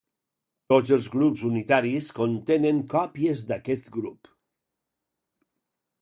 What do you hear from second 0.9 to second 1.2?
els